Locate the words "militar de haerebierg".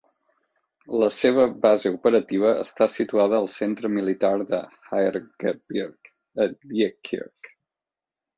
3.99-6.11